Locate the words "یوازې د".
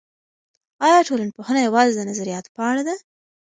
1.67-2.01